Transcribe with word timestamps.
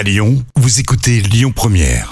À 0.00 0.02
Lyon, 0.02 0.42
vous 0.56 0.80
écoutez 0.80 1.20
Lyon 1.20 1.52
Première. 1.54 2.10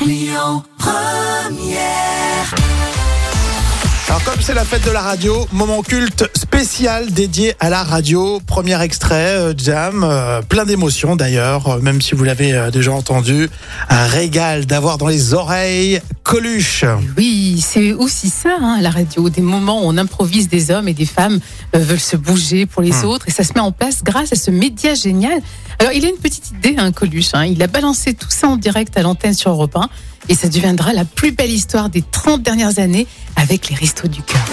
Alors 4.08 4.24
comme 4.24 4.40
c'est 4.42 4.52
la 4.52 4.66
fête 4.66 4.84
de 4.84 4.90
la 4.90 5.00
radio, 5.00 5.46
moment 5.52 5.80
culte 5.80 6.30
spécial 6.36 7.10
dédié 7.10 7.54
à 7.60 7.70
la 7.70 7.82
radio. 7.82 8.40
Premier 8.46 8.78
extrait, 8.82 9.36
euh, 9.36 9.54
Jam, 9.56 10.04
euh, 10.04 10.42
plein 10.42 10.66
d'émotions 10.66 11.16
d'ailleurs, 11.16 11.68
euh, 11.68 11.80
même 11.80 12.02
si 12.02 12.14
vous 12.14 12.24
l'avez 12.24 12.52
euh, 12.52 12.70
déjà 12.70 12.92
entendu. 12.92 13.48
Un 13.88 14.04
régal 14.06 14.66
d'avoir 14.66 14.98
dans 14.98 15.08
les 15.08 15.32
oreilles 15.32 16.00
Coluche. 16.24 16.84
Oui, 17.16 17.27
c'est 17.60 17.92
aussi 17.92 18.28
ça, 18.28 18.56
hein, 18.60 18.78
la 18.80 18.90
radio, 18.90 19.28
des 19.30 19.42
moments 19.42 19.82
où 19.82 19.88
on 19.88 19.96
improvise 19.96 20.48
des 20.48 20.70
hommes 20.70 20.88
et 20.88 20.94
des 20.94 21.06
femmes 21.06 21.40
euh, 21.74 21.78
veulent 21.78 21.98
se 21.98 22.16
bouger 22.16 22.66
pour 22.66 22.82
les 22.82 23.04
autres 23.04 23.28
et 23.28 23.30
ça 23.30 23.44
se 23.44 23.52
met 23.54 23.60
en 23.60 23.72
place 23.72 24.02
grâce 24.04 24.32
à 24.32 24.36
ce 24.36 24.50
média 24.50 24.94
génial. 24.94 25.40
Alors 25.78 25.92
il 25.92 26.04
a 26.04 26.08
une 26.08 26.18
petite 26.18 26.50
idée, 26.50 26.76
hein, 26.78 26.92
Coluche, 26.92 27.30
hein, 27.34 27.44
il 27.44 27.62
a 27.62 27.66
balancé 27.66 28.14
tout 28.14 28.30
ça 28.30 28.48
en 28.48 28.56
direct 28.56 28.96
à 28.96 29.02
l'antenne 29.02 29.34
sur 29.34 29.50
Europe 29.50 29.76
1 29.76 29.88
et 30.28 30.34
ça 30.34 30.48
deviendra 30.48 30.92
la 30.92 31.04
plus 31.04 31.32
belle 31.32 31.50
histoire 31.50 31.88
des 31.88 32.02
30 32.02 32.42
dernières 32.42 32.78
années 32.78 33.06
avec 33.36 33.70
les 33.70 33.76
restos 33.76 34.08
du 34.08 34.22
cœur. 34.22 34.44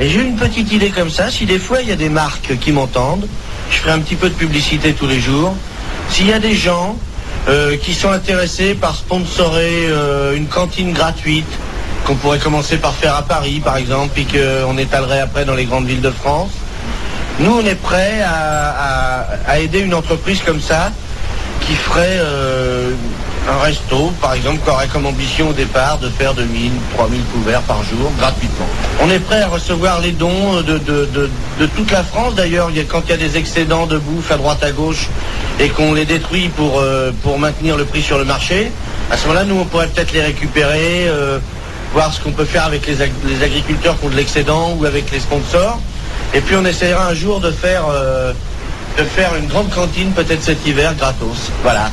Et 0.00 0.08
j'ai 0.08 0.22
une 0.22 0.36
petite 0.36 0.72
idée 0.72 0.90
comme 0.90 1.10
ça, 1.10 1.30
si 1.30 1.46
des 1.46 1.58
fois 1.58 1.82
il 1.82 1.88
y 1.88 1.92
a 1.92 1.96
des 1.96 2.08
marques 2.08 2.58
qui 2.58 2.72
m'entendent, 2.72 3.28
je 3.70 3.76
ferai 3.76 3.92
un 3.92 4.00
petit 4.00 4.16
peu 4.16 4.28
de 4.28 4.34
publicité 4.34 4.94
tous 4.94 5.06
les 5.06 5.20
jours. 5.20 5.54
S'il 6.10 6.26
y 6.26 6.32
a 6.32 6.40
des 6.40 6.54
gens 6.54 6.96
euh, 7.48 7.76
qui 7.76 7.94
sont 7.94 8.10
intéressés 8.10 8.74
par 8.74 8.96
sponsorer 8.96 9.86
euh, 9.88 10.36
une 10.36 10.46
cantine 10.46 10.92
gratuite, 10.92 11.46
qu'on 12.04 12.14
pourrait 12.14 12.38
commencer 12.38 12.76
par 12.76 12.94
faire 12.94 13.14
à 13.14 13.22
Paris 13.22 13.60
par 13.64 13.76
exemple, 13.76 14.10
puis 14.14 14.26
qu'on 14.26 14.76
étalerait 14.78 15.20
après 15.20 15.44
dans 15.44 15.54
les 15.54 15.64
grandes 15.64 15.86
villes 15.86 16.00
de 16.00 16.10
France, 16.10 16.50
nous 17.40 17.60
on 17.62 17.66
est 17.66 17.74
prêts 17.74 18.22
à, 18.24 19.58
aider 19.58 19.80
une 19.80 19.94
entreprise 19.94 20.40
comme 20.42 20.60
ça 20.60 20.90
qui 21.60 21.74
ferait 21.74 22.18
euh, 22.18 22.90
un 23.48 23.58
resto, 23.64 24.12
par 24.20 24.34
exemple, 24.34 24.60
qui 24.64 24.70
aurait 24.70 24.86
comme 24.86 25.06
ambition 25.06 25.50
au 25.50 25.52
départ 25.52 25.98
de 25.98 26.08
faire 26.08 26.34
2000, 26.34 26.70
3000 26.96 27.20
couverts 27.32 27.62
par 27.62 27.82
jour, 27.82 28.10
gratuitement. 28.18 28.66
On 29.00 29.10
est 29.10 29.18
prêt 29.18 29.42
à 29.42 29.48
recevoir 29.48 30.00
les 30.00 30.12
dons 30.12 30.62
de, 30.62 31.66
toute 31.76 31.90
la 31.90 32.04
France. 32.04 32.34
D'ailleurs, 32.34 32.70
quand 32.88 33.02
il 33.06 33.10
y 33.10 33.14
a 33.14 33.16
des 33.16 33.36
excédents 33.36 33.86
de 33.86 33.98
bouffe 33.98 34.30
à 34.30 34.36
droite 34.36 34.62
à 34.62 34.70
gauche 34.70 35.08
et 35.60 35.68
qu'on 35.68 35.94
les 35.94 36.04
détruit 36.04 36.48
pour, 36.48 36.78
euh, 36.80 37.10
maintenir 37.38 37.76
le 37.76 37.84
prix 37.84 38.02
sur 38.02 38.18
le 38.18 38.24
marché, 38.24 38.70
à 39.10 39.16
ce 39.16 39.26
moment-là, 39.26 39.44
nous, 39.44 39.58
on 39.58 39.64
pourrait 39.64 39.88
peut-être 39.88 40.12
les 40.12 40.22
récupérer, 40.22 41.08
euh, 41.08 41.38
voir 41.92 42.12
ce 42.12 42.20
qu'on 42.20 42.32
peut 42.32 42.44
faire 42.44 42.64
avec 42.64 42.86
les, 42.86 43.00
ag- 43.02 43.12
les 43.26 43.42
agriculteurs 43.42 43.98
qui 44.00 44.08
de 44.08 44.16
l'excédent 44.16 44.76
ou 44.78 44.84
avec 44.84 45.10
les 45.10 45.20
sponsors. 45.20 45.78
Et 46.34 46.40
puis, 46.40 46.56
on 46.56 46.64
essaiera 46.64 47.06
un 47.08 47.14
jour 47.14 47.40
de 47.40 47.50
faire... 47.50 47.84
euh, 47.90 48.32
de 48.98 49.04
faire 49.04 49.34
une 49.36 49.46
grande 49.46 49.70
cantine 49.70 50.12
peut-être 50.12 50.42
cet 50.42 50.66
hiver 50.66 50.94
gratos. 50.94 51.50
Voilà. 51.62 51.90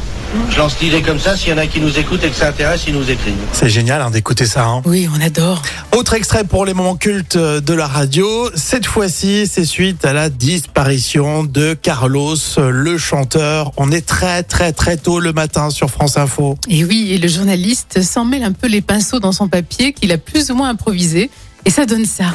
Je 0.52 0.58
lance 0.58 0.80
l'idée 0.80 1.02
comme 1.02 1.20
ça, 1.20 1.36
s'il 1.36 1.50
y 1.50 1.54
en 1.54 1.58
a 1.58 1.66
qui 1.66 1.80
nous 1.80 1.98
écoutent 1.98 2.24
et 2.24 2.30
que 2.30 2.36
ça 2.36 2.50
intéresse, 2.50 2.84
ils 2.88 2.94
nous 2.94 3.10
écrivent. 3.10 3.34
C'est 3.52 3.70
génial 3.70 4.02
hein, 4.02 4.12
d'écouter 4.12 4.46
ça. 4.46 4.66
hein. 4.66 4.82
Oui, 4.86 5.08
on 5.16 5.20
adore. 5.22 5.62
Autre 5.98 6.14
extrait 6.14 6.44
pour 6.44 6.66
les 6.66 6.74
moments 6.76 6.96
cultes 6.96 7.38
de 7.38 7.74
la 7.74 7.88
radio. 7.88 8.50
Cette 8.56 8.86
fois-ci, 8.86 9.48
c'est 9.48 9.66
suite 9.66 10.06
à 10.06 10.14
la 10.14 10.30
disparition 10.30 11.44
de 11.44 11.74
Carlos, 11.74 12.36
le 12.58 12.98
chanteur. 12.98 13.72
On 13.78 13.92
est 13.92 14.06
très 14.06 14.44
très 14.44 14.72
très 14.72 14.98
tôt 14.98 15.20
le 15.20 15.34
matin 15.34 15.70
sur 15.72 15.90
France 15.90 16.18
Info. 16.18 16.58
Et 16.68 16.84
oui, 16.86 17.10
et 17.12 17.18
le 17.18 17.28
journaliste 17.28 18.02
s'en 18.04 18.24
mêle 18.26 18.44
un 18.44 18.52
peu 18.52 18.68
les 18.68 18.82
pinceaux 18.82 19.20
dans 19.20 19.32
son 19.32 19.48
papier 19.48 19.94
qu'il 19.94 20.12
a 20.12 20.18
plus 20.20 20.52
ou 20.52 20.56
moins 20.56 20.70
improvisé 20.70 21.30
et 21.66 21.70
ça 21.70 21.86
donne 21.86 22.06
ça. 22.06 22.26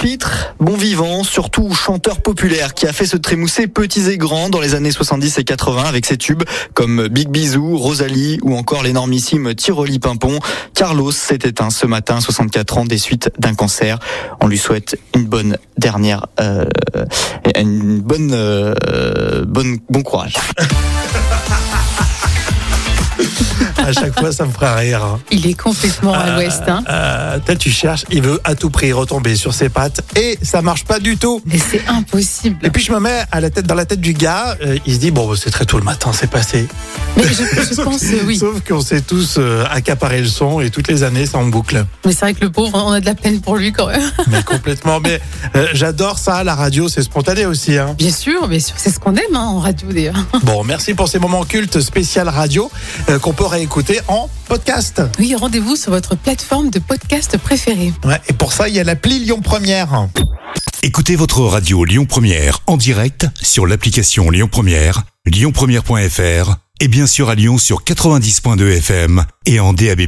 Pitre, 0.00 0.54
bon 0.58 0.76
vivant, 0.76 1.22
surtout 1.22 1.72
chanteur 1.72 2.20
populaire 2.20 2.74
qui 2.74 2.86
a 2.86 2.92
fait 2.92 3.06
se 3.06 3.16
trémousser 3.16 3.68
petits 3.68 4.10
et 4.10 4.18
grands 4.18 4.48
dans 4.48 4.60
les 4.60 4.74
années 4.74 4.90
70 4.90 5.38
et 5.38 5.44
80 5.44 5.84
avec 5.84 6.06
ses 6.06 6.16
tubes 6.16 6.42
comme 6.74 7.08
Big 7.08 7.28
Bisou, 7.28 7.76
Rosalie 7.76 8.38
ou 8.42 8.56
encore 8.56 8.82
l'énormissime 8.82 9.54
Tiroli 9.54 9.98
Pimpon. 9.98 10.40
Carlos 10.74 11.12
s'est 11.12 11.38
éteint 11.44 11.70
ce 11.70 11.86
matin, 11.86 12.20
64 12.20 12.78
ans, 12.78 12.84
des 12.84 12.98
suites 12.98 13.30
d'un 13.38 13.54
cancer. 13.54 13.98
On 14.40 14.48
lui 14.48 14.58
souhaite 14.58 14.98
une 15.14 15.26
bonne 15.26 15.56
dernière, 15.78 16.26
euh, 16.40 16.64
une 17.56 18.02
euh, 18.32 19.44
bonne, 19.46 19.78
bon 19.88 20.02
courage. 20.02 20.34
À 23.86 23.92
chaque 23.92 24.18
fois, 24.18 24.32
ça 24.32 24.44
me 24.44 24.50
ferait 24.52 24.74
rire. 24.80 25.04
hein. 25.04 25.20
Il 25.30 25.46
est 25.46 25.54
complètement 25.54 26.12
à 26.14 26.30
l'ouest. 26.36 26.62
Hein. 26.68 26.84
Euh, 26.88 27.38
toi, 27.44 27.56
tu 27.56 27.70
cherches, 27.70 28.04
il 28.10 28.22
veut 28.22 28.40
à 28.44 28.54
tout 28.54 28.70
prix 28.70 28.92
retomber 28.92 29.36
sur 29.36 29.54
ses 29.54 29.68
pattes 29.68 30.00
et 30.16 30.38
ça 30.42 30.62
marche 30.62 30.84
pas 30.84 30.98
du 30.98 31.16
tout. 31.16 31.42
Mais 31.46 31.58
c'est 31.58 31.82
impossible. 31.88 32.56
Et 32.62 32.70
puis 32.70 32.82
je 32.82 32.92
me 32.92 33.00
mets 33.00 33.22
à 33.30 33.40
la 33.40 33.50
tête, 33.50 33.66
dans 33.66 33.74
la 33.74 33.84
tête 33.84 34.00
du 34.00 34.12
gars, 34.12 34.56
euh, 34.64 34.78
il 34.86 34.94
se 34.94 34.98
dit 35.00 35.10
bon, 35.10 35.28
bah, 35.28 35.34
c'est 35.42 35.50
très 35.50 35.64
tôt 35.64 35.78
le 35.78 35.84
matin, 35.84 36.12
c'est 36.12 36.30
passé. 36.30 36.66
Mais 37.16 37.24
je, 37.24 37.34
je 37.74 37.80
pense, 37.82 38.02
euh, 38.04 38.20
oui. 38.26 38.38
Sauf 38.38 38.60
qu'on 38.66 38.80
s'est 38.80 39.00
tous 39.02 39.36
euh, 39.38 39.64
accaparé 39.70 40.20
le 40.20 40.28
son 40.28 40.60
et 40.60 40.70
toutes 40.70 40.88
les 40.88 41.02
années, 41.02 41.26
ça 41.26 41.38
en 41.38 41.46
boucle. 41.46 41.84
Mais 42.04 42.12
c'est 42.12 42.20
vrai 42.20 42.34
que 42.34 42.40
le 42.42 42.50
pauvre, 42.52 42.82
on 42.86 42.92
a 42.92 43.00
de 43.00 43.06
la 43.06 43.14
peine 43.14 43.40
pour 43.40 43.56
lui 43.56 43.72
quand 43.72 43.86
même. 43.88 44.10
Mais 44.28 44.42
complètement. 44.42 45.00
Mais 45.00 45.20
euh, 45.56 45.66
j'adore 45.72 46.18
ça, 46.18 46.44
la 46.44 46.54
radio, 46.54 46.88
c'est 46.88 47.02
spontané 47.02 47.46
aussi. 47.46 47.76
Hein. 47.78 47.94
Bien 47.98 48.12
sûr, 48.12 48.46
bien 48.48 48.60
sûr. 48.60 48.74
C'est 48.78 48.90
ce 48.90 48.98
qu'on 49.00 49.14
aime 49.16 49.34
hein, 49.34 49.40
en 49.40 49.58
radio 49.60 49.88
d'ailleurs. 49.90 50.14
Bon, 50.44 50.62
merci 50.64 50.94
pour 50.94 51.08
ces 51.08 51.18
moments 51.18 51.44
cultes 51.44 51.80
spécial 51.80 52.28
radio 52.28 52.70
euh, 53.08 53.18
qu'on 53.18 53.32
peut 53.32 53.46
réécouter 53.46 53.71
en 54.08 54.28
podcast. 54.48 55.00
Oui, 55.18 55.34
rendez-vous 55.34 55.76
sur 55.76 55.92
votre 55.92 56.14
plateforme 56.14 56.68
de 56.68 56.78
podcast 56.78 57.38
préférée. 57.38 57.92
Ouais, 58.04 58.20
et 58.28 58.34
pour 58.34 58.52
ça, 58.52 58.68
il 58.68 58.74
y 58.74 58.80
a 58.80 58.84
l'appli 58.84 59.18
Lyon 59.18 59.40
Première. 59.40 60.08
Écoutez 60.82 61.16
votre 61.16 61.40
radio 61.40 61.84
Lyon 61.84 62.04
Première 62.04 62.60
en 62.66 62.76
direct 62.76 63.26
sur 63.40 63.66
l'application 63.66 64.28
Lyon 64.30 64.48
Première, 64.50 65.04
lyonpremière.fr 65.24 66.56
et 66.80 66.88
bien 66.88 67.06
sûr 67.06 67.30
à 67.30 67.34
Lyon 67.34 67.56
sur 67.56 67.82
90.2 67.82 68.76
FM 68.76 69.24
et 69.46 69.58
en 69.58 69.72
DAB+. 69.72 70.02